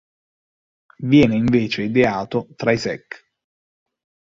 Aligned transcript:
Viene 1.03 1.35
invece 1.35 1.83
ideato 1.83 2.47
tra 2.55 2.71
i 2.71 2.77
secc. 2.79 3.23